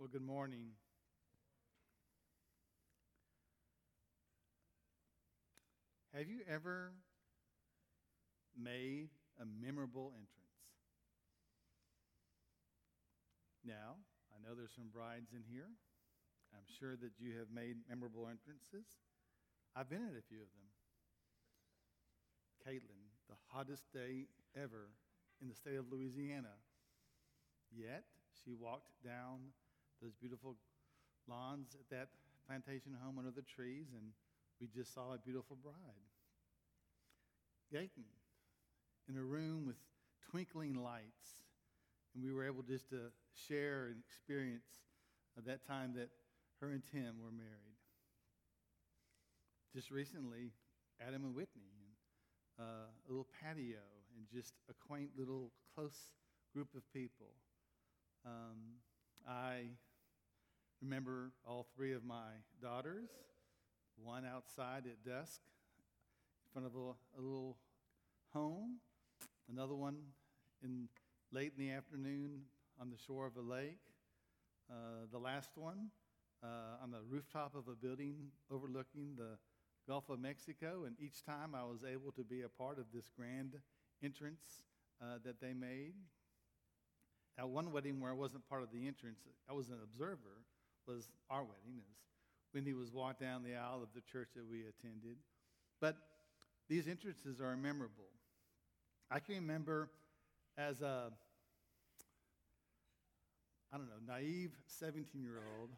[0.00, 0.72] Well, good morning.
[6.16, 6.92] Have you ever
[8.56, 10.56] made a memorable entrance?
[13.62, 14.00] Now,
[14.32, 15.68] I know there's some brides in here.
[16.54, 18.88] I'm sure that you have made memorable entrances.
[19.76, 20.68] I've been at a few of them.
[22.64, 24.88] Caitlin, the hottest day ever
[25.42, 26.56] in the state of Louisiana.
[27.70, 28.04] Yet,
[28.42, 29.52] she walked down
[30.02, 30.56] those beautiful
[31.28, 32.08] lawns at that
[32.46, 34.12] plantation home under the trees, and
[34.60, 35.74] we just saw a beautiful bride.
[37.72, 38.04] Gayton,
[39.08, 39.76] in a room with
[40.30, 41.44] twinkling lights,
[42.14, 43.12] and we were able just to
[43.48, 44.66] share and experience
[45.46, 46.10] that time that
[46.60, 47.78] her and Tim were married.
[49.74, 50.52] Just recently,
[51.00, 53.80] Adam and Whitney, and uh, a little patio,
[54.16, 56.10] and just a quaint little close
[56.52, 57.32] group of people.
[58.26, 58.76] Um,
[59.26, 59.70] I
[60.82, 62.30] remember all three of my
[62.62, 63.10] daughters,
[64.02, 67.56] one outside at dusk in front of a, a little
[68.32, 68.78] home,
[69.50, 69.96] another one
[70.62, 70.88] in
[71.32, 72.40] late in the afternoon
[72.80, 73.78] on the shore of a lake,
[74.70, 75.90] uh, the last one
[76.42, 78.16] uh, on the rooftop of a building
[78.50, 79.38] overlooking the
[79.86, 80.84] Gulf of Mexico.
[80.86, 83.56] And each time I was able to be a part of this grand
[84.02, 84.64] entrance
[85.02, 85.92] uh, that they made.
[87.38, 90.44] At one wedding where I wasn't part of the entrance, I was an observer
[90.86, 91.96] was our wedding, as
[92.54, 95.16] Wendy was walked down the aisle of the church that we attended.
[95.80, 95.96] But
[96.68, 98.10] these entrances are memorable.
[99.10, 99.90] I can remember
[100.56, 101.10] as a,
[103.72, 105.70] I don't know, naive 17 year old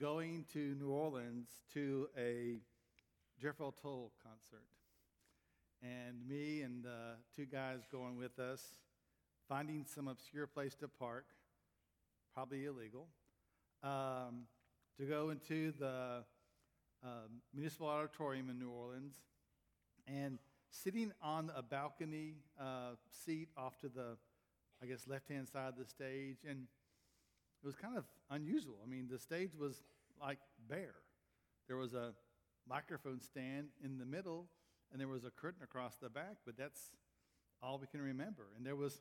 [0.00, 2.56] going to New Orleans to a
[3.40, 4.66] Jethro Tull concert.
[5.82, 8.62] And me and uh, two guys going with us,
[9.48, 11.26] finding some obscure place to park,
[12.34, 13.08] probably illegal,
[13.82, 14.46] um,
[14.98, 16.24] to go into the
[17.02, 17.06] uh,
[17.54, 19.14] municipal auditorium in New Orleans
[20.06, 20.38] and
[20.70, 24.16] sitting on a balcony uh, seat off to the,
[24.82, 26.38] I guess, left hand side of the stage.
[26.48, 26.66] And
[27.62, 28.76] it was kind of unusual.
[28.84, 29.82] I mean, the stage was
[30.20, 30.94] like bare.
[31.66, 32.12] There was a
[32.68, 34.46] microphone stand in the middle,
[34.92, 36.90] and there was a curtain across the back, but that's
[37.62, 38.48] all we can remember.
[38.56, 39.00] And there was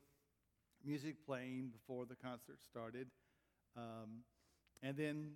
[0.86, 3.08] music playing before the concert started.
[3.76, 4.24] Um,
[4.82, 5.32] and then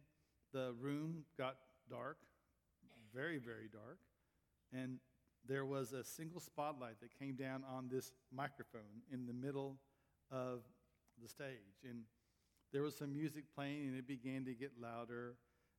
[0.54, 1.58] the room got
[1.90, 2.18] dark,
[3.14, 4.00] very, very dark.
[4.72, 5.00] And
[5.48, 9.78] there was a single spotlight that came down on this microphone in the middle
[10.32, 10.62] of
[11.22, 11.82] the stage.
[11.88, 12.04] And
[12.72, 15.36] there was some music playing, and it began to get louder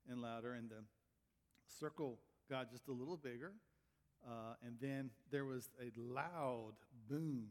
[0.08, 0.52] and louder.
[0.52, 0.84] And the
[1.80, 2.18] circle
[2.50, 3.52] got just a little bigger.
[4.26, 6.74] Uh, and then there was a loud
[7.08, 7.46] boom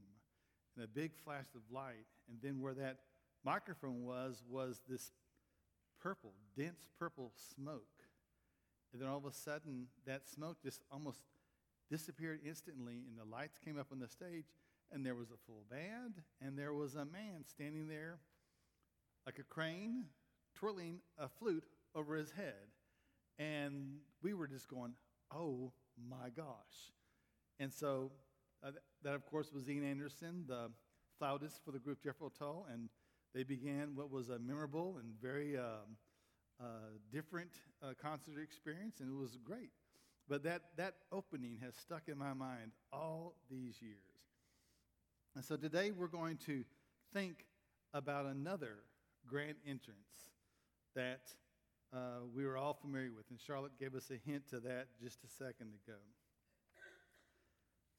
[0.75, 2.05] and a big flash of light.
[2.29, 2.99] And then where that
[3.43, 5.11] microphone was, was this
[6.03, 8.03] purple, dense purple smoke.
[8.91, 11.23] And then all of a sudden, that smoke just almost
[11.89, 14.45] disappeared instantly, and the lights came up on the stage,
[14.91, 18.19] and there was a full band, and there was a man standing there
[19.25, 20.03] like a crane,
[20.53, 21.65] twirling a flute
[21.95, 22.67] over his head.
[23.39, 24.93] And we were just going,
[25.33, 25.71] oh
[26.09, 26.91] my gosh.
[27.59, 28.11] And so
[28.63, 28.71] uh,
[29.03, 30.69] that, of course, was Ian Anderson, the
[31.17, 32.89] flautist for the group Jethro Tull, and
[33.33, 35.97] they began what was a memorable and very um,
[36.61, 36.65] uh,
[37.11, 37.51] different
[37.81, 39.71] uh, concert experience, and it was great.
[40.29, 43.97] But that, that opening has stuck in my mind all these years.
[45.35, 46.63] And so today we're going to
[47.11, 47.45] think
[47.93, 48.77] about another
[49.27, 49.97] grand entrance
[50.95, 51.21] that
[51.93, 51.97] uh,
[52.35, 53.25] we were all familiar with.
[53.29, 55.97] And Charlotte gave us a hint to that just a second ago.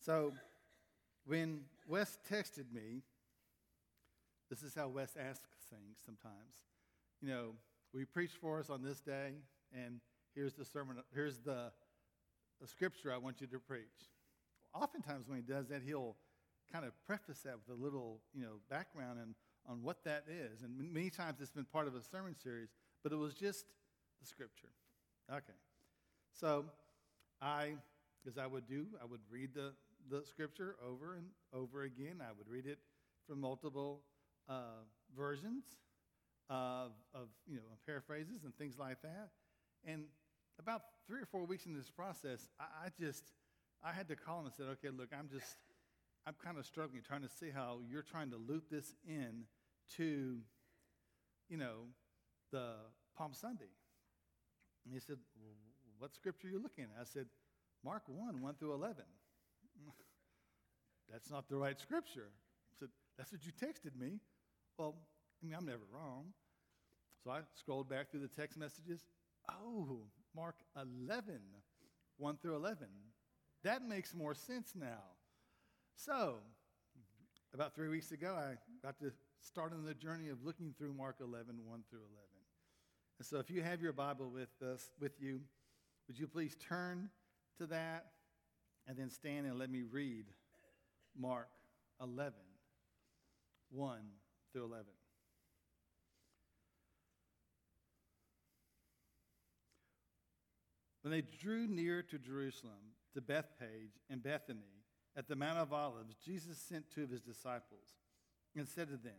[0.01, 0.33] So
[1.27, 3.03] when Wes texted me,
[4.51, 6.63] this is how Wes asks things sometimes.
[7.21, 7.55] You know,
[7.93, 9.33] we preach for us on this day,
[9.73, 10.01] and
[10.35, 11.71] here's the sermon, here's the,
[12.61, 14.11] the scripture I want you to preach.
[14.75, 16.17] Oftentimes, when he does that, he'll
[16.73, 19.35] kind of preface that with a little, you know, background and
[19.69, 20.63] on what that is.
[20.63, 22.69] And many times it's been part of a sermon series,
[23.03, 23.65] but it was just
[24.21, 24.69] the scripture.
[25.33, 25.59] Okay.
[26.33, 26.65] So
[27.41, 27.75] I,
[28.27, 29.73] as I would do, I would read the,
[30.11, 32.21] the scripture over and over again.
[32.21, 32.79] I would read it
[33.27, 34.01] from multiple
[34.49, 34.85] uh,
[35.17, 35.65] versions
[36.51, 39.31] of, of, you know, paraphrases and things like that.
[39.85, 40.05] And
[40.59, 43.25] about three or four weeks into this process, I, I just,
[43.83, 45.57] I had to call him and said, okay, look, I'm just,
[46.27, 49.45] I'm kind of struggling trying to see how you're trying to loop this in
[49.97, 50.39] to,
[51.49, 51.89] you know,
[52.51, 52.73] the
[53.17, 53.73] Palm Sunday.
[54.85, 55.55] And he said, well,
[55.99, 56.91] what scripture are you looking at?
[57.01, 57.27] I said,
[57.85, 59.05] Mark 1, 1 through 11.
[61.13, 62.29] That's not the right scripture.
[62.73, 64.19] I said, that's what you texted me.
[64.79, 64.95] Well,
[65.43, 66.27] I mean, I'm never wrong.
[67.23, 69.05] So I scrolled back through the text messages.
[69.51, 70.01] Oh,
[70.35, 71.41] Mark 11,
[72.19, 72.87] 1 through 11.
[73.63, 75.03] That makes more sense now.
[75.97, 76.37] So,
[77.53, 81.17] about three weeks ago, I got to start on the journey of looking through Mark
[81.21, 82.11] 11, 1 through 11.
[83.19, 85.41] And so, if you have your Bible with us, with you,
[86.09, 87.09] would you please turn
[87.59, 88.07] to that
[88.87, 90.27] and then stand and let me read
[91.17, 91.49] Mark
[92.01, 92.33] 11,
[93.71, 93.99] 1
[94.55, 94.87] through 11.
[101.03, 104.85] When they drew near to Jerusalem, to Bethphage and Bethany,
[105.17, 107.99] at the Mount of Olives, Jesus sent two of his disciples
[108.57, 109.13] and said to them,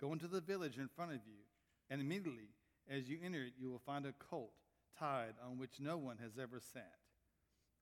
[0.00, 1.38] Go into the village in front of you,
[1.88, 2.50] and immediately
[2.90, 4.52] as you enter it, you will find a colt
[4.98, 6.98] tied on which no one has ever sat.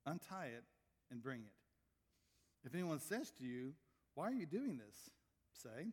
[0.06, 0.64] Untie it
[1.10, 2.66] and bring it.
[2.66, 3.72] If anyone says to you,
[4.14, 5.10] Why are you doing this?
[5.62, 5.92] say,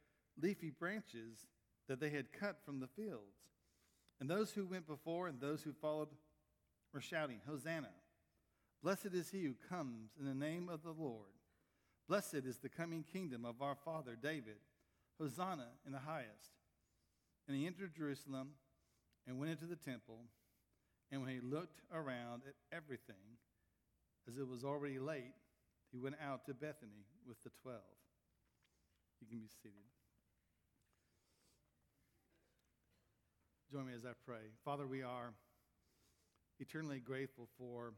[0.39, 1.47] leafy branches
[1.87, 3.37] that they had cut from the fields.
[4.19, 6.09] And those who went before and those who followed
[6.93, 7.89] were shouting, Hosanna!
[8.83, 11.29] Blessed is he who comes in the name of the Lord.
[12.07, 14.57] Blessed is the coming kingdom of our father David.
[15.19, 16.51] Hosanna in the highest.
[17.47, 18.51] And he entered Jerusalem
[19.27, 20.19] and went into the temple.
[21.11, 23.37] And when he looked around at everything,
[24.27, 25.33] as it was already late,
[25.91, 27.81] he went out to Bethany with the twelve.
[29.19, 30.00] You can be seated.
[33.71, 34.51] Join me as I pray.
[34.65, 35.31] Father, we are
[36.59, 37.93] eternally grateful for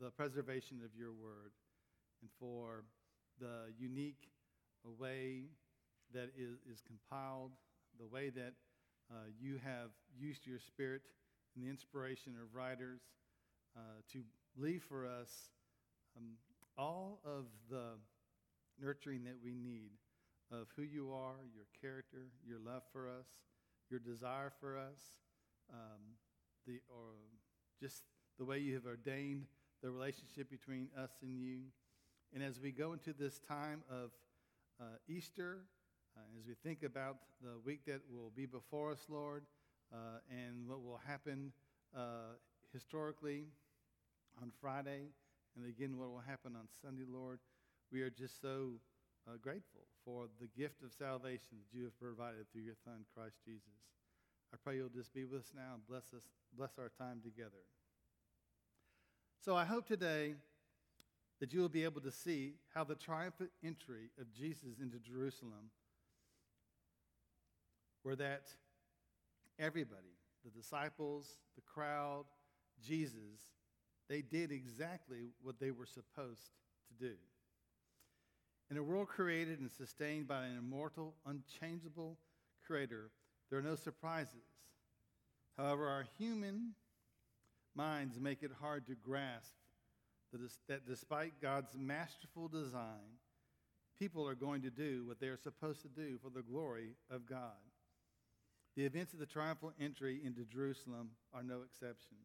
[0.00, 1.52] the preservation of your word
[2.20, 2.82] and for
[3.38, 4.28] the unique
[4.98, 5.44] way
[6.12, 7.52] that is, is compiled,
[7.96, 8.54] the way that
[9.08, 11.02] uh, you have used your spirit
[11.54, 13.02] and the inspiration of writers
[13.76, 13.80] uh,
[14.10, 14.18] to
[14.56, 15.30] leave for us
[16.16, 16.32] um,
[16.76, 17.90] all of the
[18.82, 19.90] nurturing that we need
[20.50, 23.26] of who you are, your character, your love for us,
[23.90, 25.00] your desire for us,
[25.72, 26.00] um,
[26.66, 27.14] the, or
[27.80, 28.04] just
[28.38, 29.46] the way you have ordained
[29.82, 31.60] the relationship between us and you.
[32.34, 34.10] And as we go into this time of
[34.80, 35.60] uh, Easter,
[36.16, 39.44] uh, as we think about the week that will be before us, Lord,
[39.92, 41.52] uh, and what will happen
[41.96, 42.34] uh,
[42.72, 43.44] historically
[44.42, 45.08] on Friday,
[45.56, 47.38] and again what will happen on Sunday, Lord,
[47.92, 48.72] we are just so
[49.28, 53.38] uh, grateful for the gift of salvation that you have provided through your Son, Christ
[53.44, 53.82] Jesus.
[54.54, 56.22] I pray you'll just be with us now and bless us,
[56.56, 57.66] bless our time together.
[59.44, 60.34] So I hope today
[61.40, 65.70] that you will be able to see how the triumphant entry of Jesus into Jerusalem,
[68.04, 68.44] where that
[69.58, 72.26] everybody, the disciples, the crowd,
[72.80, 73.50] Jesus,
[74.08, 76.52] they did exactly what they were supposed
[76.88, 77.14] to do.
[78.70, 82.18] In a world created and sustained by an immortal, unchangeable
[82.66, 83.10] creator,
[83.48, 84.34] there are no surprises.
[85.56, 86.72] However, our human
[87.74, 89.54] minds make it hard to grasp
[90.68, 93.20] that despite God's masterful design,
[93.98, 97.26] people are going to do what they are supposed to do for the glory of
[97.26, 97.56] God.
[98.76, 102.16] The events of the triumphal entry into Jerusalem are no exception.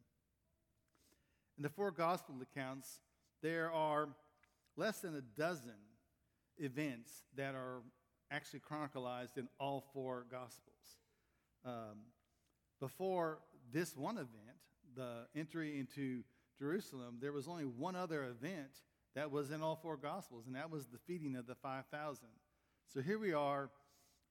[1.57, 3.00] In the four gospel accounts,
[3.41, 4.10] there are
[4.75, 5.75] less than a dozen
[6.61, 7.81] events that are
[8.29, 10.97] actually chronicalized in all four gospels.
[11.65, 12.05] Um,
[12.79, 13.39] before
[13.73, 14.29] this one event,
[14.95, 16.23] the entry into
[16.57, 18.71] Jerusalem, there was only one other event
[19.15, 22.27] that was in all four Gospels, and that was the feeding of the 5,000.
[22.87, 23.69] So here we are,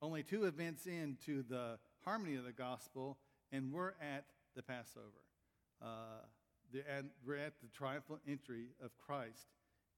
[0.03, 3.19] only two events into the harmony of the Gospel,
[3.53, 4.25] and we're at
[4.57, 5.05] the Passover.
[5.83, 6.25] Uh,
[6.73, 9.49] the, and we're at the triumphal entry of Christ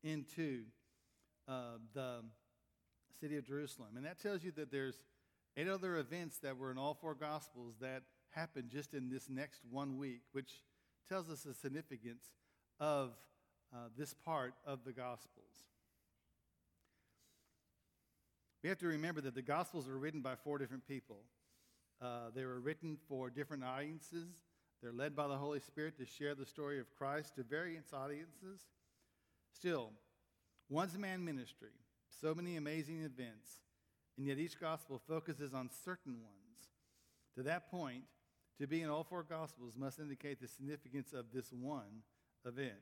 [0.02, 0.62] into
[1.48, 2.16] uh, the
[3.20, 3.90] city of Jerusalem.
[3.96, 5.00] And that tells you that there's
[5.56, 9.60] eight other events that were in all four Gospels that happened just in this next
[9.70, 10.62] one week, which
[11.08, 12.24] tells us the significance
[12.80, 13.10] of
[13.72, 15.52] uh, this part of the Gospels.
[18.62, 21.18] We have to remember that the Gospels were written by four different people.
[22.00, 24.28] Uh, they were written for different audiences.
[24.82, 28.60] They're led by the Holy Spirit to share the story of Christ to various audiences.
[29.52, 29.90] Still,
[30.72, 31.70] one's man ministry,
[32.20, 33.48] so many amazing events,
[34.16, 36.68] and yet each gospel focuses on certain ones.
[37.36, 38.04] To that point,
[38.60, 42.02] to be in all four Gospels must indicate the significance of this one
[42.46, 42.78] event.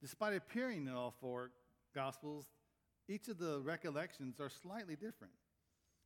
[0.00, 1.50] Despite appearing in all four
[1.94, 2.46] Gospels,
[3.08, 5.34] each of the recollections are slightly different.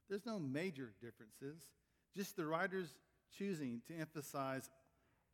[0.09, 1.63] There's no major differences,
[2.15, 2.95] just the writers
[3.39, 4.69] choosing to emphasize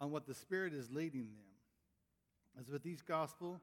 [0.01, 2.61] on what the Spirit is leading them.
[2.61, 3.61] As with each Gospel,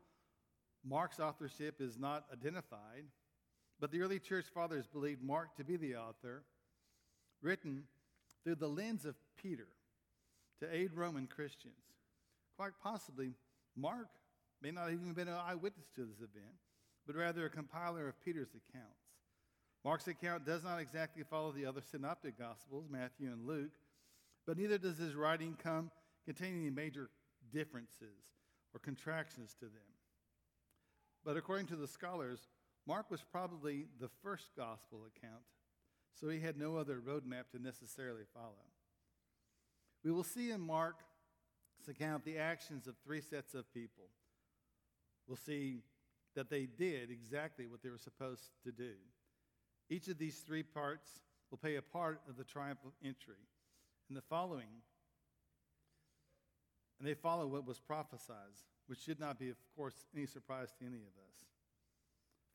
[0.84, 3.06] Mark's authorship is not identified,
[3.80, 6.44] but the early church fathers believed Mark to be the author,
[7.42, 7.84] written
[8.44, 9.68] through the lens of Peter
[10.60, 11.74] to aid Roman Christians.
[12.58, 13.34] Quite possibly,
[13.76, 14.10] Mark
[14.62, 16.56] may not have even been an eyewitness to this event,
[17.08, 19.00] but rather a compiler of Peter's accounts.
[19.86, 23.72] Mark's account does not exactly follow the other synoptic gospels, Matthew and Luke,
[24.46, 25.92] but neither does his writing come
[26.26, 27.10] containing any major
[27.52, 28.34] differences
[28.74, 29.99] or contractions to them.
[31.30, 32.40] But according to the scholars,
[32.88, 35.44] Mark was probably the first gospel account,
[36.20, 38.66] so he had no other roadmap to necessarily follow.
[40.04, 41.04] We will see in Mark's
[41.88, 44.06] account the actions of three sets of people.
[45.28, 45.84] We'll see
[46.34, 48.94] that they did exactly what they were supposed to do.
[49.88, 51.08] Each of these three parts
[51.52, 53.46] will play a part of the triumphal entry.
[54.08, 54.82] And the following,
[56.98, 58.58] and they follow what was prophesied,
[58.90, 61.46] which should not be, of course, any surprise to any of us.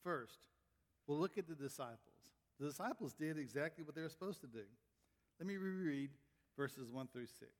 [0.02, 0.48] First,
[1.06, 1.98] we'll look at the disciples.
[2.58, 4.64] The disciples did exactly what they were supposed to do.
[5.38, 6.10] Let me reread
[6.56, 7.50] verses 1 through 6.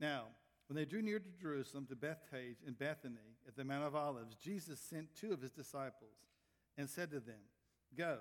[0.00, 0.24] Now,
[0.68, 4.34] when they drew near to Jerusalem, to Bethphage and Bethany at the Mount of Olives,
[4.36, 6.16] Jesus sent two of his disciples
[6.78, 7.42] and said to them,
[7.94, 8.20] Go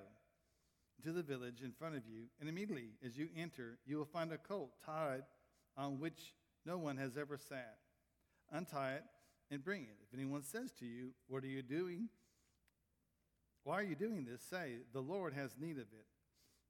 [1.01, 4.33] to the village in front of you, and immediately as you enter, you will find
[4.33, 5.23] a colt tied
[5.77, 6.33] on which
[6.65, 7.77] no one has ever sat.
[8.51, 9.03] Untie it
[9.49, 9.97] and bring it.
[10.03, 12.09] If anyone says to you, What are you doing?
[13.63, 14.41] Why are you doing this?
[14.41, 16.05] Say, The Lord has need of it,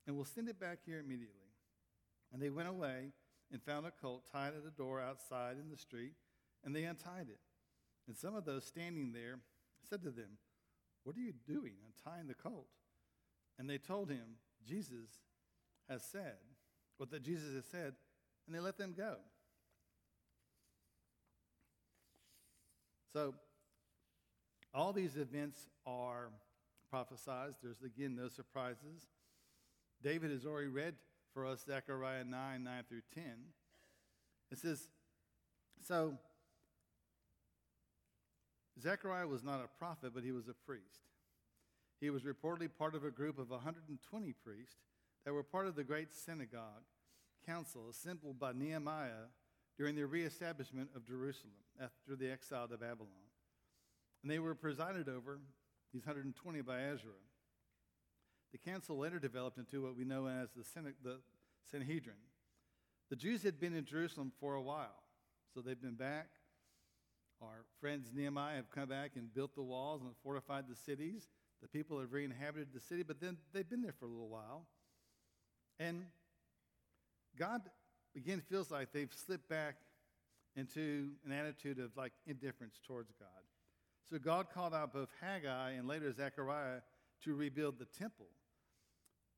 [0.06, 1.38] and we'll send it back here immediately.
[2.34, 3.12] And they went away
[3.52, 6.14] and found a colt tied at a door outside in the street,
[6.64, 7.40] and they untied it.
[8.08, 9.40] And some of those standing there
[9.90, 10.38] said to them,
[11.04, 12.68] What are you doing untying the colt?
[13.60, 15.10] And they told him, Jesus
[15.90, 16.38] has said,
[17.02, 17.96] what that Jesus has said,
[18.46, 19.16] and they let them go.
[23.13, 23.34] So,
[24.74, 26.30] all these events are
[26.89, 27.56] prophesied.
[27.62, 29.08] There's, again, no surprises.
[30.01, 30.96] David has already read
[31.34, 33.24] for us Zechariah 9 9 through 10.
[34.51, 34.88] It says,
[35.86, 36.18] So,
[38.82, 41.01] Zechariah was not a prophet, but he was a priest.
[42.00, 44.75] He was reportedly part of a group of 120 priests
[45.25, 46.84] that were part of the great synagogue
[47.46, 49.30] council assembled by Nehemiah
[49.78, 53.10] during the reestablishment of Jerusalem after the exile to Babylon.
[54.22, 55.40] And they were presided over,
[55.94, 57.12] these 120, by Ezra.
[58.51, 60.63] The council later developed into what we know as the,
[61.04, 61.20] the
[61.72, 62.16] Sanhedrin.
[63.10, 65.04] The Jews had been in Jerusalem for a while,
[65.54, 66.28] so they've been back.
[67.42, 71.28] Our friends Nehemiah have come back and built the walls and fortified the cities.
[71.62, 74.30] The people have re inhabited the city, but then they've been there for a little
[74.30, 74.68] while.
[75.80, 76.06] And
[77.38, 77.62] God
[78.15, 79.75] again feels like they've slipped back
[80.56, 83.30] into an attitude of like indifference towards God.
[84.10, 86.82] So God called out both Haggai and later Zechariah
[87.24, 88.27] to rebuild the temple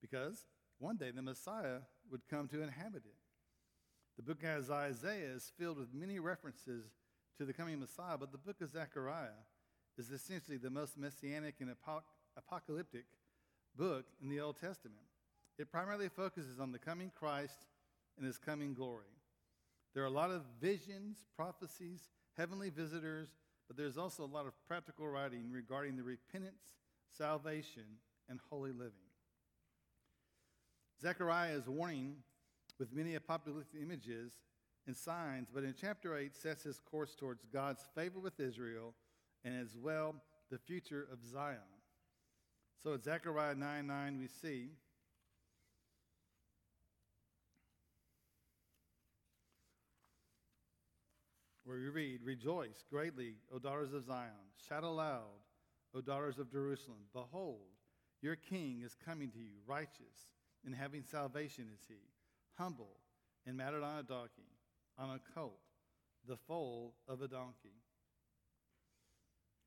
[0.02, 0.48] because
[0.80, 3.16] one day the Messiah would come to inhabit it.
[4.18, 6.86] The book of Isaiah is filled with many references
[7.38, 9.40] to the coming Messiah, but the book of Zechariah
[9.98, 11.72] is essentially the most messianic and
[12.38, 13.06] apocalyptic
[13.76, 15.06] book in the Old Testament.
[15.58, 17.66] It primarily focuses on the coming Christ
[18.18, 19.06] and his coming glory.
[19.94, 23.30] There are a lot of visions, prophecies, heavenly visitors,
[23.68, 26.76] but there's also a lot of practical writing regarding the repentance,
[27.16, 27.84] salvation,
[28.30, 28.92] and holy living.
[31.02, 32.16] Zechariah is warning
[32.80, 34.34] with many apocalyptic images
[34.88, 38.94] and signs, but in chapter 8 sets his course towards God's favor with Israel
[39.44, 40.16] and as well
[40.50, 41.58] the future of Zion.
[42.82, 44.72] So at Zechariah 9 9, we see
[51.64, 54.32] where we read, Rejoice greatly, O daughters of Zion.
[54.68, 55.42] Shout aloud,
[55.96, 57.00] O daughters of Jerusalem.
[57.14, 57.62] Behold,
[58.22, 60.30] your king is coming to you, righteous,
[60.66, 61.96] and having salvation is he,
[62.58, 62.98] humble,
[63.46, 64.50] and mounted on a donkey,
[64.98, 65.60] on a colt,
[66.28, 67.76] the foal of a donkey.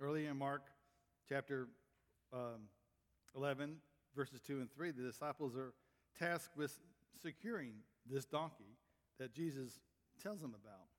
[0.00, 0.62] Early in Mark
[1.28, 1.68] chapter
[2.32, 2.68] um,
[3.34, 3.76] 11,
[4.14, 5.72] verses 2 and 3, the disciples are
[6.18, 6.78] tasked with
[7.22, 7.72] securing
[8.10, 8.76] this donkey
[9.18, 9.80] that Jesus
[10.22, 10.95] tells them about.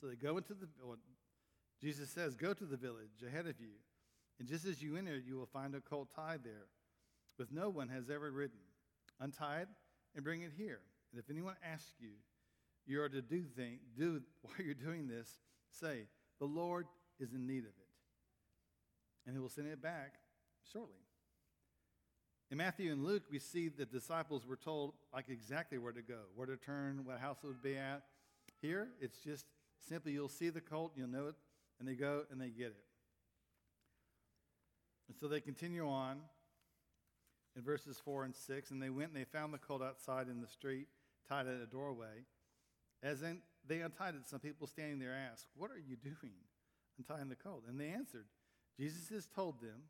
[0.00, 0.96] So they go into the, well,
[1.80, 3.74] Jesus says, Go to the village ahead of you.
[4.38, 6.66] And just as you enter, you will find a colt tied there,
[7.38, 8.58] with no one has ever ridden.
[9.20, 9.68] Untie it
[10.14, 10.80] and bring it here.
[11.12, 12.12] And if anyone asks you,
[12.86, 15.28] you are to do thing, do while you're doing this,
[15.70, 16.06] say,
[16.38, 16.86] the Lord
[17.18, 17.90] is in need of it.
[19.26, 20.14] And he will send it back
[20.72, 20.94] shortly.
[22.50, 26.20] In Matthew and Luke, we see the disciples were told like exactly where to go,
[26.34, 28.02] where to turn, what house it would be at.
[28.60, 29.44] Here, it's just
[29.88, 31.34] simply you'll see the colt, you'll know it,
[31.78, 32.84] and they go and they get it.
[35.08, 36.20] And so they continue on
[37.56, 40.40] in verses 4 and 6, and they went and they found the colt outside in
[40.40, 40.86] the street,
[41.28, 42.24] tied at a doorway.
[43.02, 46.34] As in, they untied it, some people standing there asked, What are you doing
[46.98, 47.64] untying the colt?
[47.68, 48.26] And they answered,
[48.78, 49.88] Jesus has told them,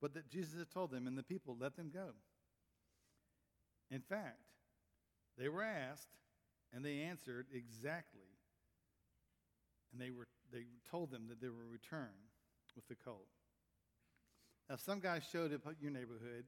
[0.00, 2.10] but that Jesus has told them, and the people let them go.
[3.90, 4.40] In fact,
[5.38, 6.08] they were asked,
[6.72, 8.20] and they answered exactly.
[9.94, 12.10] And they, were, they told them that they would return
[12.74, 13.28] with the colt.
[14.68, 16.46] Now, some guy showed up at your neighborhood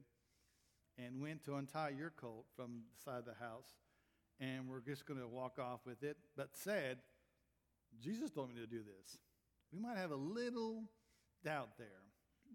[0.97, 3.69] and went to untie your colt from the side of the house,
[4.41, 6.97] and we're just going to walk off with it, but said,
[8.01, 9.17] Jesus told me to do this.
[9.71, 10.83] We might have a little
[11.45, 11.87] doubt there,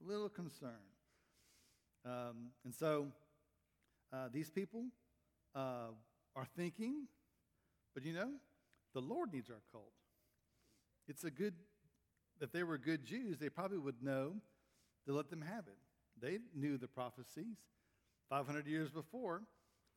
[0.05, 0.71] a little concern.
[2.05, 3.07] Um, and so
[4.13, 4.87] uh, these people
[5.55, 5.93] uh,
[6.37, 7.07] are thinking,
[7.95, 8.31] but you know,
[8.93, 9.93] the Lord needs our colt.
[11.13, 11.53] It's a good,
[12.41, 14.33] if they were good Jews, they probably would know
[15.07, 15.77] to let them have it.
[16.19, 17.59] They knew the prophecies.
[18.31, 19.43] 500 years before,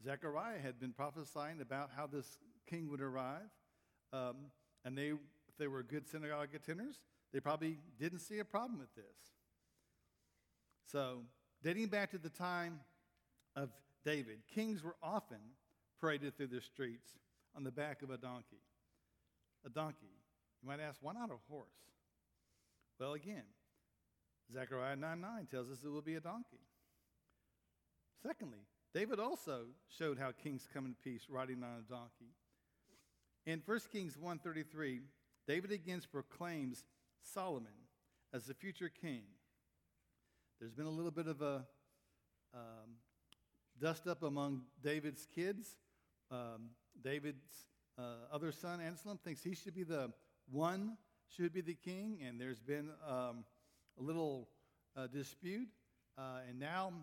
[0.04, 2.38] Zechariah had been prophesying about how this
[2.70, 3.48] king would arrive.
[4.12, 4.48] Um,
[4.84, 7.00] and they, if they were good synagogue attenders,
[7.32, 9.32] they probably didn't see a problem with this.
[10.92, 11.20] So,
[11.64, 12.82] dating back to the time
[13.56, 13.70] of
[14.04, 15.40] David, kings were often
[16.02, 17.14] paraded through the streets
[17.56, 18.60] on the back of a donkey.
[19.66, 20.12] A donkey.
[20.66, 21.68] You might ask, why not a horse?
[23.00, 23.44] Well, again,
[24.52, 26.66] Zechariah 9 9 tells us it will be a donkey.
[28.24, 32.34] Secondly, David also showed how kings come in peace riding on a donkey.
[33.46, 35.02] In 1 Kings 1:33,
[35.48, 36.84] David again proclaims
[37.22, 37.86] Solomon
[38.34, 39.22] as the future king.
[40.60, 41.64] There's been a little bit of a
[42.56, 42.96] um,
[43.80, 45.76] dust up among David's kids.
[46.32, 46.72] Um,
[47.04, 47.68] David's
[48.00, 50.12] uh, other son, Absalom, thinks he should be the
[50.52, 50.98] one,
[51.36, 53.44] should be the king, and there's been um,
[54.00, 54.48] a little
[54.96, 55.68] uh, dispute.
[56.18, 56.94] Uh, and now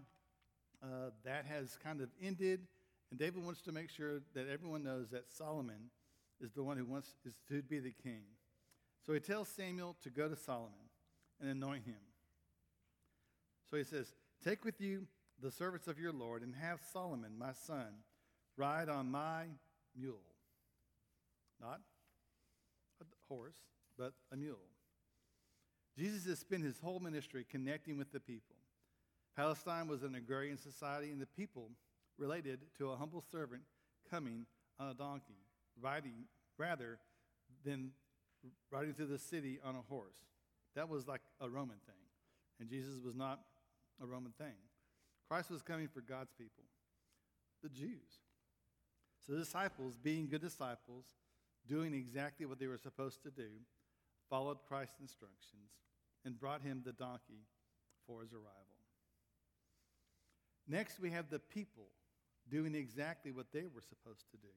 [0.83, 2.61] uh, that has kind of ended,
[3.11, 5.91] and David wants to make sure that everyone knows that Solomon
[6.41, 8.23] is the one who wants is to be the king.
[9.07, 10.89] So he tells Samuel to go to Solomon
[11.41, 11.97] and anoint him.
[13.71, 15.07] So he says, Take with you
[15.41, 17.87] the servants of your Lord and have Solomon, my son,
[18.57, 19.45] ride on my
[19.97, 20.21] mule.
[21.61, 21.81] Not
[23.33, 23.57] horse,
[23.99, 24.59] but a mule.
[25.97, 28.57] Jesus has spent his whole ministry connecting with the people.
[29.37, 31.71] Palestine was an agrarian society, and the people
[32.19, 33.63] related to a humble servant
[34.11, 34.47] coming
[34.79, 35.41] on a donkey,
[35.81, 36.25] riding
[36.59, 36.99] rather
[37.65, 37.91] than
[38.71, 40.19] riding through the city on a horse.
[40.75, 42.03] That was like a Roman thing,
[42.61, 43.41] and Jesus was not
[44.03, 44.57] a Roman thing.
[45.29, 46.65] Christ was coming for God's people,
[47.63, 48.21] the Jews.
[49.27, 51.05] So the disciples, being good disciples,
[51.69, 53.49] doing exactly what they were supposed to do,
[54.29, 55.71] followed Christ's instructions
[56.25, 57.47] and brought him the donkey
[58.07, 58.73] for his arrival.
[60.69, 61.89] Next, we have the people
[62.49, 64.49] doing exactly what they were supposed to do.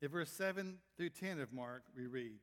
[0.00, 2.38] In verse 7 through 10 of Mark, we read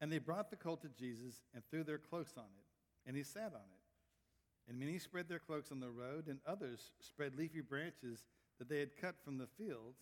[0.00, 3.22] And they brought the colt to Jesus and threw their cloaks on it, and he
[3.22, 4.68] sat on it.
[4.68, 8.26] And many spread their cloaks on the road, and others spread leafy branches
[8.58, 10.00] that they had cut from the fields.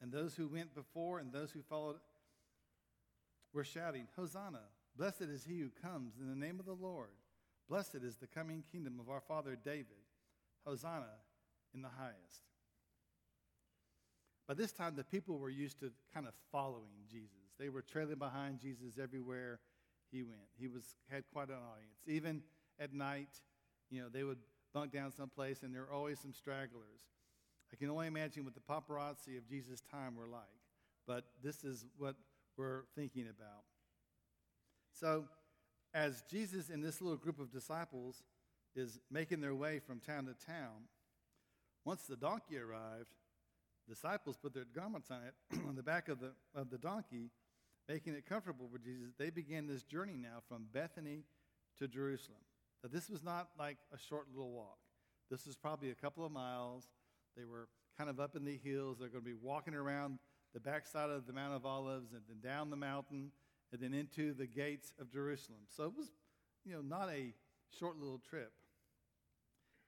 [0.00, 1.96] And those who went before and those who followed
[3.52, 4.60] were shouting, Hosanna!
[4.96, 7.10] Blessed is he who comes in the name of the Lord.
[7.68, 10.04] Blessed is the coming kingdom of our father David.
[10.66, 11.10] Hosanna
[11.74, 12.42] in the highest.
[14.46, 17.54] By this time, the people were used to kind of following Jesus.
[17.58, 19.60] They were trailing behind Jesus everywhere
[20.10, 20.48] he went.
[20.58, 21.98] He was, had quite an audience.
[22.06, 22.42] Even
[22.78, 23.30] at night,
[23.90, 24.38] you know, they would
[24.72, 27.08] bunk down someplace and there were always some stragglers.
[27.72, 30.42] I can only imagine what the paparazzi of Jesus' time were like.
[31.06, 32.14] But this is what
[32.56, 33.64] we're thinking about.
[34.92, 35.24] So,
[35.92, 38.22] as Jesus and this little group of disciples
[38.74, 40.88] is making their way from town to town,
[41.84, 43.08] once the donkey arrived,
[43.88, 47.30] disciples put their garments on it on the back of the, of the donkey,
[47.88, 49.12] making it comfortable for Jesus.
[49.18, 51.24] They began this journey now from Bethany
[51.78, 52.38] to Jerusalem.
[52.82, 54.78] Now, this was not like a short little walk.
[55.30, 56.88] This was probably a couple of miles.
[57.36, 58.98] They were kind of up in the hills.
[58.98, 60.18] They're going to be walking around
[60.52, 63.30] the backside of the Mount of Olives and then down the mountain
[63.72, 65.60] and then into the gates of Jerusalem.
[65.68, 66.12] So it was,
[66.64, 67.32] you know, not a
[67.78, 68.52] short little trip.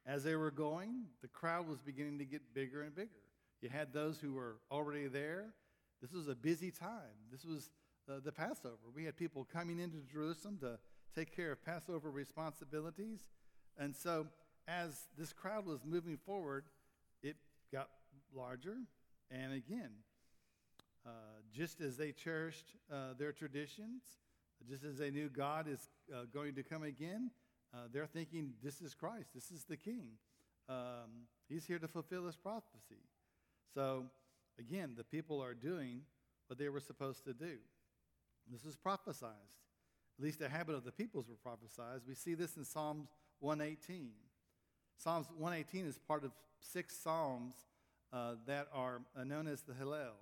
[0.04, 3.10] As they were going, the crowd was beginning to get bigger and bigger.
[3.60, 5.46] You had those who were already there.
[6.00, 7.16] This was a busy time.
[7.30, 7.70] This was
[8.08, 8.76] uh, the Passover.
[8.94, 10.78] We had people coming into Jerusalem to
[11.14, 13.24] take care of Passover responsibilities.
[13.78, 14.26] And so,
[14.68, 16.64] as this crowd was moving forward,
[17.22, 17.36] it
[17.72, 17.88] got
[18.34, 18.76] larger.
[19.30, 19.90] And again,
[21.04, 21.10] uh,
[21.52, 24.02] just as they cherished uh, their traditions,
[24.68, 27.30] just as they knew God is uh, going to come again,
[27.74, 30.10] uh, they're thinking, this is Christ, this is the King.
[30.68, 33.02] Um, he's here to fulfill his prophecy.
[33.74, 34.06] So,
[34.58, 36.00] again, the people are doing
[36.48, 37.58] what they were supposed to do.
[38.50, 39.30] This is prophesied.
[40.18, 42.00] At least the habit of the peoples were prophesied.
[42.08, 43.08] We see this in Psalms
[43.40, 44.10] 118.
[44.96, 47.54] Psalms 118 is part of six psalms
[48.12, 50.16] uh, that are uh, known as the Hallel.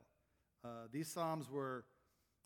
[0.65, 1.85] Uh, these psalms were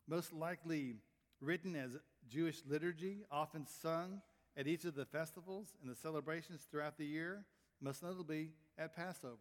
[0.06, 0.96] most likely
[1.40, 1.96] written as
[2.28, 4.20] Jewish liturgy, often sung
[4.56, 7.44] at each of the festivals and the celebrations throughout the year,
[7.80, 9.36] most notably at Passover.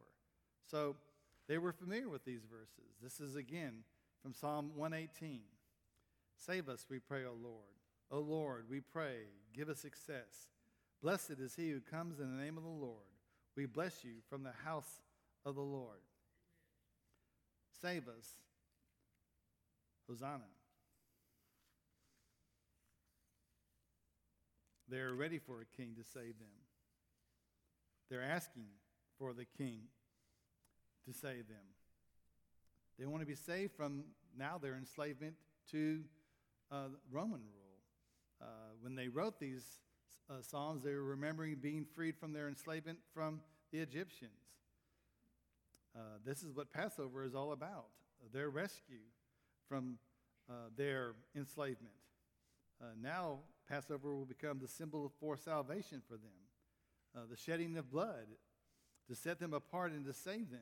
[0.70, 0.96] So
[1.48, 2.96] they were familiar with these verses.
[3.02, 3.84] This is again
[4.22, 5.42] from Psalm 118.
[6.38, 7.64] Save us, we pray, O Lord.
[8.12, 9.24] O Lord, we pray,
[9.54, 10.48] give us success.
[11.02, 13.06] Blessed is he who comes in the name of the Lord.
[13.56, 15.02] We bless you from the house
[15.46, 16.00] of the Lord.
[17.82, 18.28] Save us.
[20.10, 20.44] Hosanna.
[24.90, 26.48] They're ready for a king to save them.
[28.10, 28.68] They're asking
[29.20, 29.82] for the king
[31.06, 31.66] to save them.
[32.98, 34.06] They want to be saved from
[34.38, 35.36] now their enslavement
[35.72, 36.02] to
[36.72, 37.68] uh, Roman rule.
[38.42, 38.46] Uh,
[38.82, 39.66] when they wrote these
[40.30, 43.40] uh, Psalms, they were remembering being freed from their enslavement from
[43.72, 44.32] the Egyptians.
[45.96, 47.86] Uh, this is what Passover is all about
[48.34, 49.06] their rescue
[49.70, 49.98] from
[50.50, 51.94] uh, their enslavement.
[52.82, 58.28] Uh, now, Passover will become the symbol for salvation for them, the shedding of blood
[59.08, 60.60] to set them apart and to save them.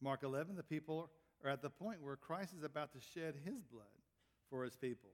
[0.00, 1.10] Mark 11, the people
[1.44, 3.86] are at the point where Christ is about to shed his blood
[4.50, 5.10] for his people.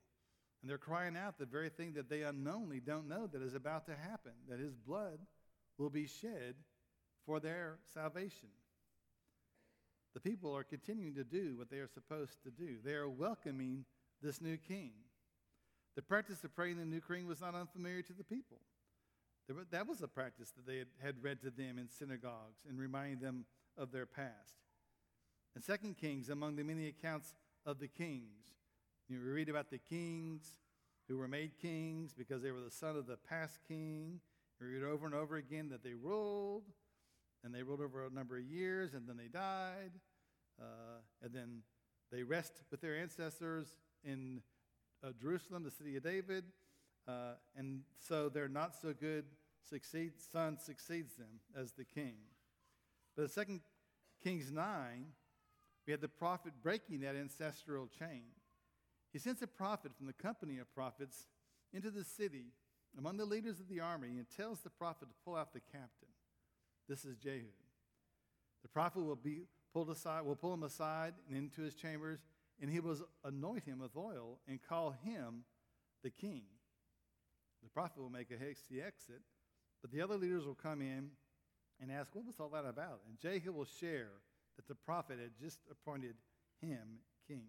[0.61, 3.87] And they're crying out the very thing that they unknowingly don't know that is about
[3.87, 5.21] to happen, that his blood
[5.79, 6.55] will be shed
[7.25, 8.49] for their salvation.
[10.15, 12.79] The people are continuing to do what they are supposed to do.
[12.85, 13.85] They are welcoming
[14.21, 14.93] this new king.
[15.95, 18.59] The practice of praying the new king was not unfamiliar to the people.
[19.71, 23.45] That was a practice that they had read to them in synagogues and reminding them
[23.77, 24.55] of their past.
[25.57, 28.55] In Second Kings, among the many accounts of the kings,
[29.09, 30.59] you know, we read about the kings
[31.09, 34.21] who were made kings because they were the son of the past king.
[34.61, 36.65] We read over and over again that they ruled,
[37.43, 39.93] and they ruled over a number of years, and then they died,
[40.61, 41.63] uh, and then
[42.13, 43.69] they rest with their ancestors
[44.05, 44.43] in
[45.03, 46.45] uh, Jerusalem, the city of David,
[47.07, 49.25] uh, and so their not so good
[49.67, 52.15] succeed, son succeeds them as the king.
[53.17, 53.61] But in Second
[54.23, 55.07] Kings 9,
[55.87, 58.25] we had the prophet breaking that ancestral chain.
[59.13, 61.27] He sends a prophet from the company of prophets
[61.73, 62.53] into the city
[62.97, 66.09] among the leaders of the army and tells the prophet to pull out the captain.
[66.89, 67.47] This is Jehu.
[68.63, 69.43] The prophet will be
[69.73, 72.21] pulled aside, will pull him aside and into his chambers,
[72.61, 75.45] and he will anoint him with oil and call him
[76.03, 76.43] the king.
[77.63, 79.21] The prophet will make a hasty exit,
[79.81, 81.11] but the other leaders will come in
[81.81, 83.01] and ask, What was all that about?
[83.09, 84.11] And Jehu will share
[84.57, 86.15] that the prophet had just appointed
[86.61, 87.47] him king.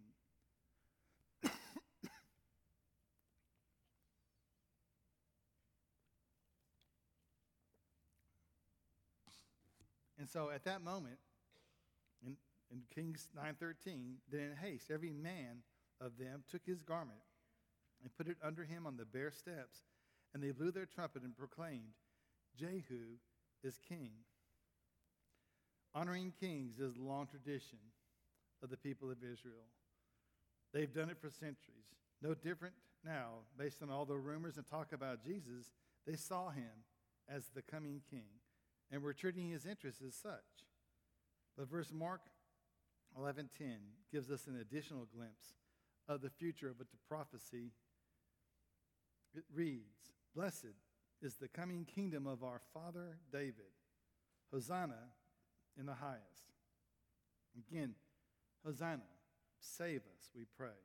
[10.20, 11.18] And so at that moment,
[12.26, 12.36] in,
[12.70, 15.64] in Kings 9.13, then in haste, every man
[16.02, 17.20] of them took his garment
[18.04, 19.80] and put it under him on the bare steps,
[20.34, 21.96] and they blew their trumpet and proclaimed,
[22.58, 23.18] Jehu
[23.64, 24.12] is king.
[25.96, 27.80] Honoring kings is a long tradition
[28.62, 29.68] of the people of Israel.
[30.74, 31.96] They've done it for centuries.
[32.22, 35.72] No different now, based on all the rumors and talk about Jesus,
[36.06, 36.84] they saw him
[37.30, 38.39] as the coming king
[38.92, 40.66] and we're treating his interests as such.
[41.58, 42.22] But verse Mark
[43.18, 43.80] 11:10
[44.12, 45.56] gives us an additional glimpse
[46.08, 47.74] of the future of what the prophecy
[49.34, 50.76] it reads, "Blessed
[51.22, 53.74] is the coming kingdom of our father David.
[54.52, 55.14] Hosanna
[55.78, 56.54] in the highest."
[57.56, 57.96] Again,
[58.64, 59.08] Hosanna,
[59.60, 60.78] save us, we pray.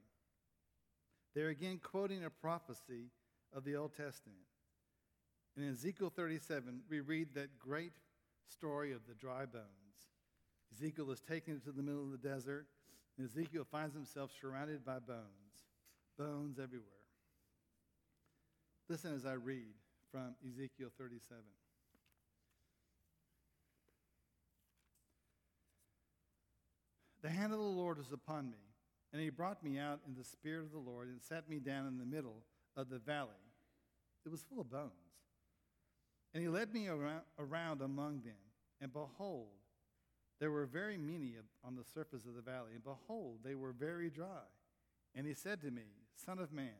[1.32, 3.10] They're again quoting a prophecy
[3.52, 4.46] of the Old Testament.
[5.56, 7.92] And in Ezekiel 37, we read that great
[8.48, 9.64] story of the dry bones.
[10.72, 12.66] Ezekiel is taken to the middle of the desert,
[13.16, 15.62] and Ezekiel finds himself surrounded by bones,
[16.18, 16.88] bones everywhere.
[18.88, 19.74] Listen as I read
[20.10, 21.42] from Ezekiel 37.
[27.22, 28.58] The hand of the Lord was upon me,
[29.12, 31.86] and he brought me out in the spirit of the Lord and sat me down
[31.86, 32.42] in the middle
[32.76, 33.30] of the valley.
[34.26, 34.90] It was full of bones.
[36.34, 38.34] And he led me around, around among them,
[38.80, 39.48] and behold,
[40.40, 44.10] there were very many on the surface of the valley, and behold, they were very
[44.10, 44.42] dry.
[45.14, 45.84] And he said to me,
[46.16, 46.74] Son of man,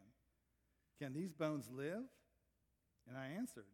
[1.01, 2.03] can these bones live?
[3.09, 3.65] And I answered,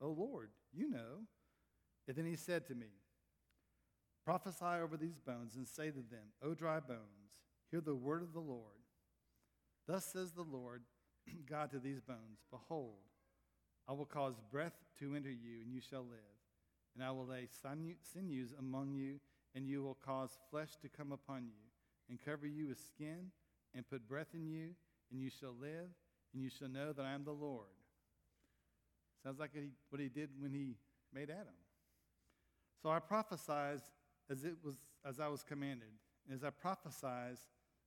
[0.00, 1.26] O Lord, you know.
[2.06, 2.88] And then he said to me,
[4.24, 8.32] Prophesy over these bones and say to them, O dry bones, hear the word of
[8.32, 8.84] the Lord.
[9.86, 10.82] Thus says the Lord
[11.48, 12.98] God to these bones Behold,
[13.88, 16.18] I will cause breath to enter you, and you shall live.
[16.94, 19.20] And I will lay sinews among you,
[19.54, 21.70] and you will cause flesh to come upon you,
[22.08, 23.30] and cover you with skin,
[23.74, 24.70] and put breath in you,
[25.10, 25.88] and you shall live,
[26.32, 27.66] and you shall know that I am the Lord.
[29.22, 29.50] Sounds like
[29.90, 30.76] what he did when he
[31.12, 31.54] made Adam.
[32.82, 33.80] So I prophesied
[34.30, 35.88] as it was as I was commanded.
[36.26, 37.36] And as I prophesied,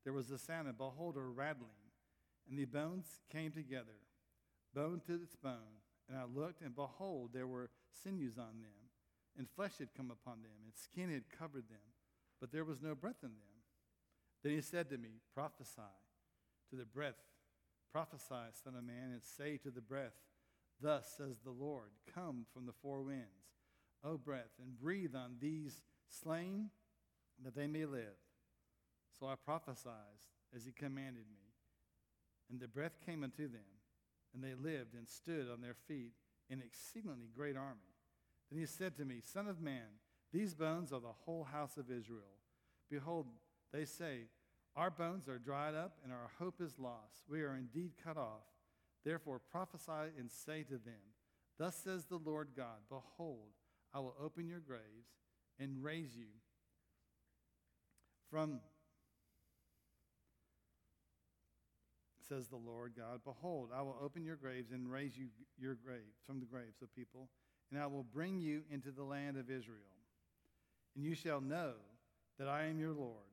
[0.03, 1.69] there was a sound, and behold, a rattling,
[2.49, 3.97] and the bones came together,
[4.73, 5.81] bone to its bone.
[6.09, 7.69] And I looked, and behold, there were
[8.03, 8.89] sinews on them,
[9.37, 11.93] and flesh had come upon them, and skin had covered them,
[12.39, 13.53] but there was no breath in them.
[14.43, 15.81] Then he said to me, Prophesy
[16.69, 17.15] to the breath,
[17.91, 20.13] prophesy, Son of Man, and say to the breath,
[20.81, 23.27] Thus says the Lord, Come from the four winds,
[24.03, 26.69] O breath, and breathe on these slain,
[27.43, 28.17] that they may live.
[29.19, 29.93] So I prophesied
[30.55, 31.53] as he commanded me.
[32.51, 33.61] And the breath came unto them,
[34.33, 36.13] and they lived and stood on their feet,
[36.49, 37.79] an exceedingly great army.
[38.49, 39.99] Then he said to me, Son of man,
[40.31, 42.39] these bones are the whole house of Israel.
[42.89, 43.27] Behold,
[43.71, 44.25] they say,
[44.75, 47.23] Our bones are dried up, and our hope is lost.
[47.27, 48.45] We are indeed cut off.
[49.05, 51.13] Therefore prophesy and say to them,
[51.57, 53.51] Thus says the Lord God, Behold,
[53.93, 55.09] I will open your graves
[55.59, 56.27] and raise you
[58.31, 58.59] from,
[62.27, 65.27] says the Lord God, Behold, I will open your graves and raise you
[65.59, 67.29] your graves from the graves of people,
[67.71, 69.79] and I will bring you into the land of Israel.
[70.95, 71.73] And you shall know
[72.39, 73.25] that I am your Lord.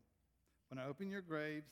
[0.68, 1.70] When I open your graves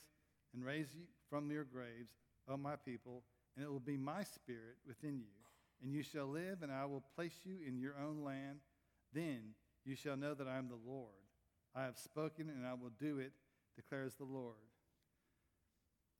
[0.53, 2.11] and raise you from your graves,
[2.47, 3.23] O my people,
[3.55, 5.39] and it will be my spirit within you.
[5.81, 8.59] And you shall live, and I will place you in your own land.
[9.13, 9.53] Then
[9.85, 11.13] you shall know that I am the Lord.
[11.75, 13.31] I have spoken, and I will do it,
[13.75, 14.55] declares the Lord.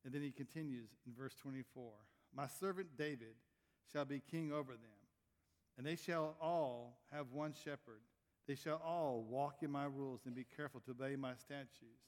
[0.04, 1.90] And then he continues in verse 24
[2.34, 3.34] My servant David
[3.92, 5.00] shall be king over them,
[5.76, 8.00] and they shall all have one shepherd.
[8.46, 12.06] They shall all walk in my rules and be careful to obey my statutes.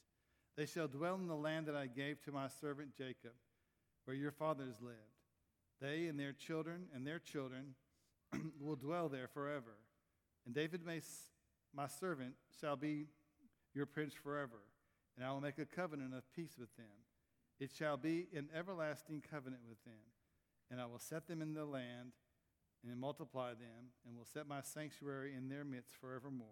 [0.56, 3.32] They shall dwell in the land that I gave to my servant Jacob,
[4.04, 4.98] where your fathers lived.
[5.80, 7.74] They and their children and their children
[8.60, 9.76] will dwell there forever.
[10.46, 11.00] And David, may,
[11.74, 13.06] my servant, shall be
[13.74, 14.62] your prince forever,
[15.16, 16.86] and I will make a covenant of peace with them.
[17.62, 20.10] It shall be an everlasting covenant with them,
[20.68, 22.10] and I will set them in the land
[22.84, 26.48] and multiply them, and will set my sanctuary in their midst forevermore.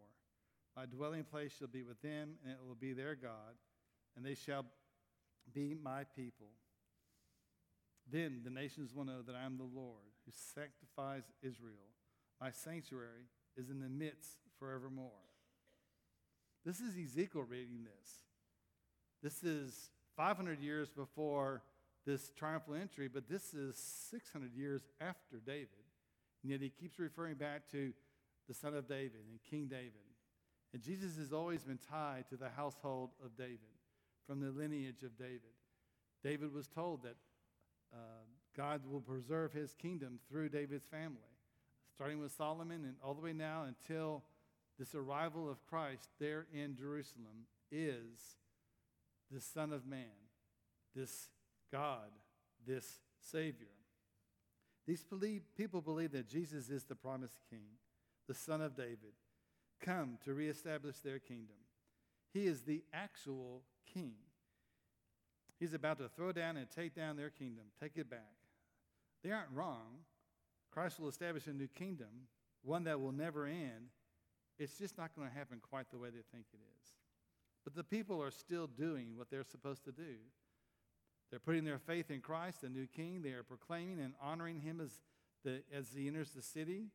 [0.77, 3.59] My dwelling place shall be with them, and it will be their God,
[4.17, 4.65] and they shall
[5.53, 6.51] be my people.
[8.09, 11.91] Then the nations will know that I am the Lord who sanctifies Israel.
[12.41, 15.11] My sanctuary is in the midst forevermore.
[16.65, 18.21] This is Ezekiel reading this.
[19.25, 21.63] This is 500 years before
[22.05, 23.75] this triumphal entry, but this is
[24.11, 25.69] 600 years after David.
[26.43, 27.95] And yet he keeps referring back to
[28.47, 29.95] the son of David and King David.
[30.75, 33.61] And Jesus has always been tied to the household of David,
[34.27, 35.57] from the lineage of David.
[36.23, 37.17] David was told that
[37.91, 37.97] uh,
[38.55, 41.33] God will preserve his kingdom through David's family,
[41.95, 44.23] starting with Solomon and all the way now until
[44.79, 48.37] this arrival of Christ there in Jerusalem is
[49.31, 50.07] the Son of Man,
[50.95, 51.29] this
[51.73, 52.11] God,
[52.67, 53.67] this Savior.
[54.87, 57.79] These believe, people believe that Jesus is the promised King,
[58.27, 59.15] the Son of David,
[59.81, 61.57] come to reestablish their kingdom.
[62.33, 63.63] He is the actual
[63.93, 64.15] King.
[65.59, 68.33] He's about to throw down and take down their kingdom, take it back.
[69.23, 70.05] They aren't wrong.
[70.73, 72.29] Christ will establish a new kingdom,
[72.63, 73.91] one that will never end.
[74.59, 77.00] It's just not going to happen quite the way they think it is.
[77.65, 80.17] But the people are still doing what they're supposed to do.
[81.31, 83.23] They're putting their faith in Christ, the new king.
[83.23, 85.01] They are proclaiming and honoring him as,
[85.45, 86.87] the, as he enters the city.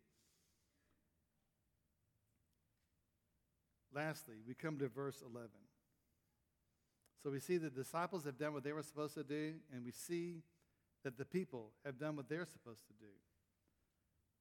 [3.93, 5.49] Lastly, we come to verse 11.
[7.23, 9.91] So we see the disciples have done what they were supposed to do, and we
[9.91, 10.43] see
[11.03, 13.11] that the people have done what they're supposed to do.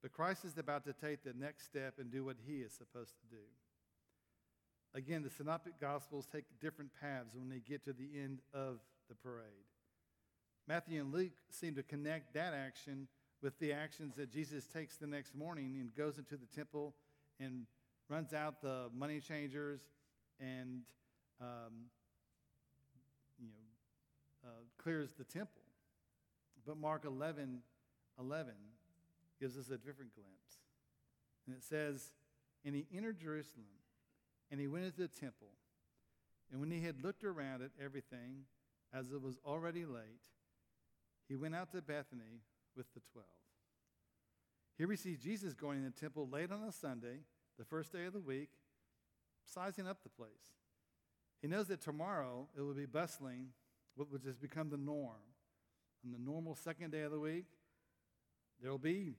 [0.02, 3.14] But Christ is about to take the next step and do what he is supposed
[3.20, 3.42] to do.
[4.94, 8.78] Again, the Synoptic Gospels take different paths when they get to the end of
[9.08, 9.46] the parade.
[10.66, 13.08] Matthew and Luke seem to connect that action
[13.42, 16.94] with the actions that Jesus takes the next morning and goes into the temple
[17.38, 17.66] and
[18.08, 19.80] runs out the money changers
[20.40, 20.80] and
[21.40, 21.88] um,
[23.38, 25.60] you know, uh, clears the temple.
[26.66, 27.58] But Mark 11,
[28.18, 28.52] 11
[29.38, 30.60] gives us a different glimpse.
[31.46, 32.12] And it says,
[32.64, 33.66] And he entered Jerusalem,
[34.50, 35.48] and he went into the temple.
[36.50, 38.44] And when he had looked around at everything,
[38.92, 40.28] as it was already late,
[41.28, 42.42] he went out to Bethany
[42.76, 43.26] with the twelve.
[44.76, 47.20] Here we see Jesus going in the temple late on a Sunday,
[47.58, 48.50] the first day of the week,
[49.44, 50.58] sizing up the place.
[51.40, 53.48] He knows that tomorrow it will be bustling,
[53.96, 55.22] which has become the norm.
[56.04, 57.46] On the normal second day of the week,
[58.60, 59.14] there will be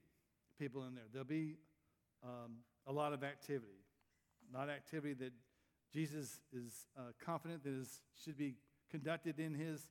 [0.59, 1.05] people in there.
[1.11, 1.57] There'll be
[2.23, 2.57] um,
[2.87, 3.84] a lot of activity,
[4.51, 5.33] not activity that
[5.93, 8.55] Jesus is uh, confident that is, should be
[8.89, 9.87] conducted in his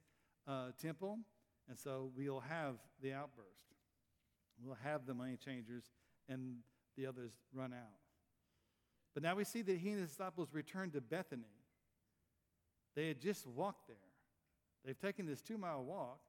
[0.46, 1.18] uh, temple.
[1.68, 3.64] And so we'll have the outburst.
[4.62, 5.84] We'll have the money changers
[6.28, 6.56] and
[6.96, 8.00] the others run out.
[9.14, 11.42] But now we see that he and his disciples returned to Bethany.
[12.94, 13.96] They had just walked there.
[14.84, 16.20] They've taken this two mile walk.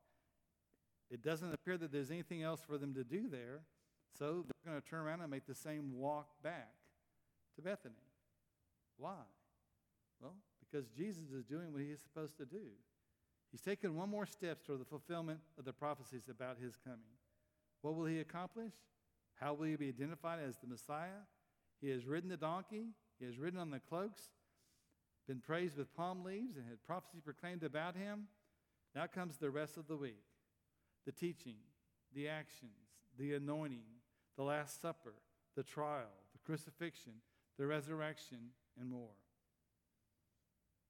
[1.12, 3.62] It doesn't appear that there's anything else for them to do there.
[4.18, 6.74] So they're going to turn around and make the same walk back
[7.56, 7.96] to Bethany.
[8.98, 9.22] Why?
[10.22, 12.68] Well, because Jesus is doing what he is supposed to do.
[13.52, 17.16] He's taken one more step toward the fulfillment of the prophecies about his coming.
[17.82, 18.74] What will he accomplish?
[19.36, 21.24] How will he be identified as the Messiah?
[21.82, 22.88] He has ridden the donkey,
[23.20, 24.22] he has ridden on the cloaks,
[25.28, 28.28] been praised with palm leaves, and had prophecy proclaimed about him.
[28.94, 30.24] Now comes the rest of the week
[31.06, 31.58] the teaching,
[32.16, 32.72] the actions,
[33.18, 33.86] the anointing,
[34.36, 35.14] the Last Supper,
[35.56, 37.14] the trial, the crucifixion,
[37.58, 38.40] the resurrection,
[38.80, 39.16] and more.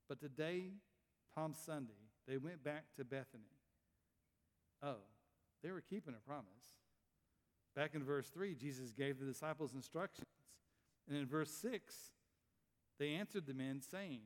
[0.07, 0.71] But today,
[1.35, 1.93] Palm Sunday,
[2.27, 3.43] they went back to Bethany.
[4.83, 4.97] Oh,
[5.63, 6.45] they were keeping a promise.
[7.75, 10.27] Back in verse 3, Jesus gave the disciples instructions.
[11.07, 11.93] And in verse 6,
[12.99, 14.21] they answered the men, saying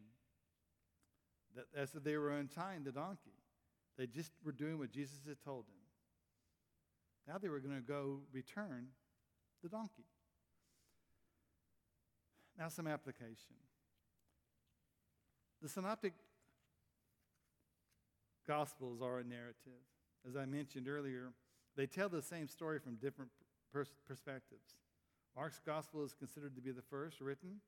[1.55, 3.33] that as they were untying the donkey,
[3.97, 5.73] they just were doing what Jesus had told them.
[7.27, 8.87] Now they were going to go return
[9.63, 10.05] the donkey.
[12.59, 13.55] Now, some application.
[15.61, 16.11] The synoptic
[18.45, 19.79] gospels are a narrative.
[20.27, 21.31] As I mentioned earlier,
[21.77, 23.31] they tell the same story from different
[23.71, 24.75] pers- perspectives.
[25.37, 27.61] Mark's gospel is considered to be the first written,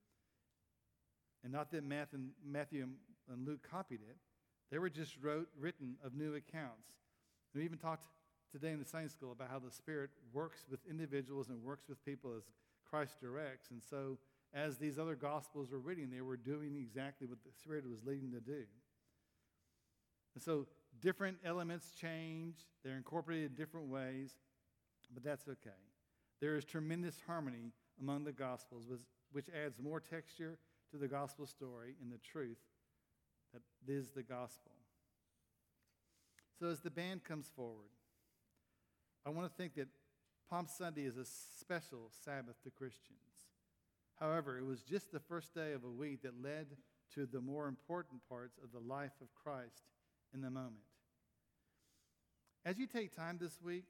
[1.41, 2.87] and not that Matthew
[3.31, 4.17] and Luke copied it.
[4.71, 6.89] They were just wrote, written of new accounts.
[7.55, 8.07] We even talked
[8.51, 12.03] today in the Sunday school about how the Spirit works with individuals and works with
[12.03, 12.43] people as
[12.89, 13.71] Christ directs.
[13.71, 14.17] And so,
[14.53, 18.31] as these other Gospels were reading, they were doing exactly what the Spirit was leading
[18.31, 18.63] to do.
[20.33, 20.67] And so,
[21.01, 24.31] different elements change, they're incorporated in different ways,
[25.13, 25.69] but that's okay.
[26.39, 28.85] There is tremendous harmony among the Gospels,
[29.31, 30.57] which adds more texture
[30.91, 32.57] to the Gospel story and the truth
[33.53, 34.71] that is the Gospel.
[36.59, 37.89] So, as the band comes forward,
[39.25, 39.87] I want to think that
[40.49, 43.30] Palm Sunday is a special Sabbath to Christians.
[44.21, 46.67] However, it was just the first day of a week that led
[47.15, 49.81] to the more important parts of the life of Christ
[50.31, 50.85] in the moment.
[52.63, 53.85] As you take time this week,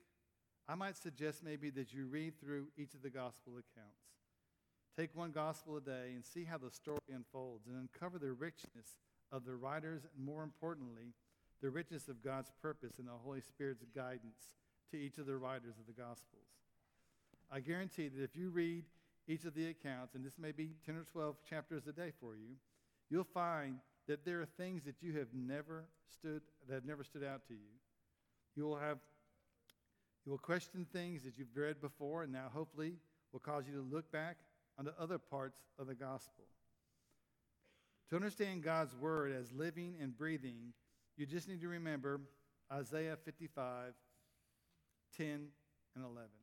[0.70, 4.08] I might suggest maybe that you read through each of the gospel accounts.
[4.98, 8.98] Take one gospel a day and see how the story unfolds and uncover the richness
[9.34, 11.14] of the writers and, more importantly,
[11.62, 14.56] the richness of God's purpose and the Holy Spirit's guidance
[14.92, 16.48] to each of the writers of the Gospels.
[17.52, 18.86] I guarantee that if you read
[19.32, 22.36] each of the accounts, and this may be 10 or 12 chapters a day for
[22.36, 22.56] you,
[23.10, 23.78] you'll find
[24.08, 27.54] that there are things that you have never stood, that have never stood out to
[27.54, 27.72] you.
[28.56, 28.98] You will have,
[30.26, 32.96] you will question things that you've read before, and now hopefully
[33.32, 34.38] will cause you to look back
[34.78, 36.44] on the other parts of the gospel.
[38.10, 40.74] To understand God's word as living and breathing,
[41.16, 42.20] you just need to remember
[42.72, 43.94] Isaiah 55
[45.18, 45.48] 10,
[45.96, 46.41] and 11.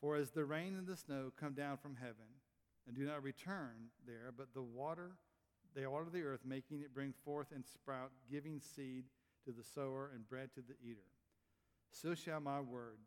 [0.00, 2.38] For as the rain and the snow come down from heaven
[2.86, 5.12] and do not return there, but the water,
[5.74, 9.04] they water the earth, making it bring forth and sprout, giving seed
[9.44, 11.00] to the sower and bread to the eater.
[11.90, 12.98] So shall my word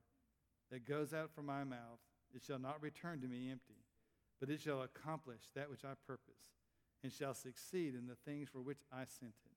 [0.72, 2.00] that goes out from my mouth,
[2.34, 3.86] it shall not return to me empty,
[4.40, 6.42] but it shall accomplish that which I purpose,
[7.04, 9.52] and shall succeed in the things for which I sent it.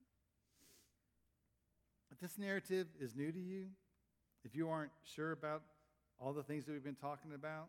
[2.13, 3.67] If this narrative is new to you,
[4.45, 5.63] if you aren't sure about
[6.25, 7.69] all the things that we've been talking about,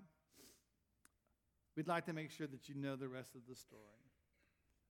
[1.75, 3.81] we'd like to make sure that you know the rest of the story.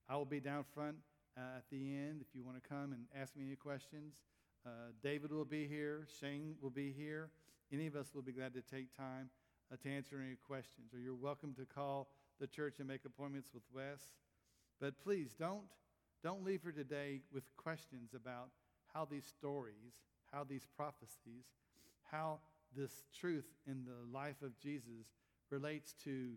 [0.07, 0.97] I will be down front
[1.36, 4.13] uh, at the end if you want to come and ask me any questions.
[4.68, 4.70] Uh,
[5.01, 6.05] David will be here.
[6.20, 7.32] Shane will be here.
[7.74, 9.32] Any of us will be glad to take time
[9.74, 10.93] uh, to answer any questions.
[10.93, 12.09] Or you're welcome to call
[12.39, 13.99] the church and make appointments with Wes.
[14.80, 15.63] But please don't,
[16.24, 18.49] don't leave here today with questions about
[18.93, 19.95] how these stories,
[20.32, 21.45] how these prophecies,
[22.11, 22.41] how
[22.76, 25.08] this truth in the life of Jesus
[25.50, 26.32] relates to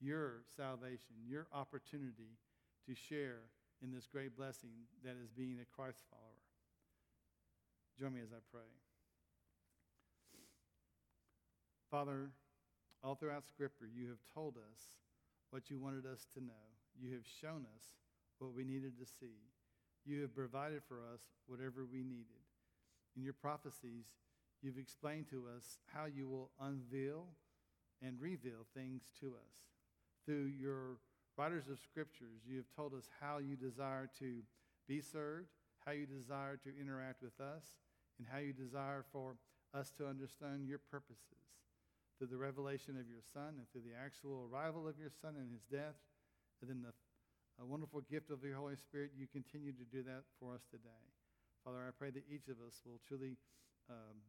[0.00, 2.38] your salvation, your opportunity
[2.86, 3.42] to share
[3.82, 4.70] in this great blessing
[5.04, 6.24] that is being a Christ follower.
[7.98, 8.68] Join me as I pray.
[11.90, 12.30] Father,
[13.02, 14.80] all throughout Scripture, you have told us
[15.50, 16.64] what you wanted us to know.
[16.98, 17.84] You have shown us
[18.38, 19.36] what we needed to see.
[20.04, 22.40] You have provided for us whatever we needed.
[23.16, 24.06] In your prophecies,
[24.62, 27.26] you've explained to us how you will unveil
[28.02, 29.54] and reveal things to us.
[30.24, 30.98] Through your
[31.36, 34.42] writers of scriptures, you have told us how you desire to
[34.86, 35.48] be served,
[35.84, 37.64] how you desire to interact with us,
[38.18, 39.36] and how you desire for
[39.72, 41.56] us to understand your purposes.
[42.18, 45.48] Through the revelation of your Son and through the actual arrival of your Son and
[45.50, 45.96] his death,
[46.60, 50.52] and then the wonderful gift of your Holy Spirit, you continue to do that for
[50.52, 51.04] us today.
[51.64, 53.36] Father, I pray that each of us will truly
[53.88, 54.20] um,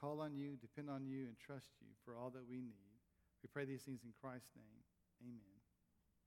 [0.00, 2.98] call on you, depend on you, and trust you for all that we need.
[3.42, 4.82] We pray these things in Christ's name.
[5.22, 5.59] Amen.